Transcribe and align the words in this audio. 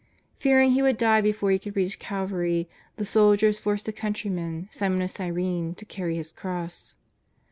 Fearing 0.39 0.71
He 0.71 0.81
would 0.81 0.97
die 0.97 1.21
before 1.21 1.51
He 1.51 1.59
could 1.59 1.75
reach 1.75 1.99
Calvary, 1.99 2.67
the 2.95 3.05
soldiers 3.05 3.59
forced 3.59 3.87
a 3.87 3.91
countrymauj 3.91 4.73
Simon 4.73 5.03
of 5.03 5.11
Cyrene, 5.11 5.75
to 5.75 5.85
carry 5.85 6.15
His 6.15 6.31
cross. 6.31 6.95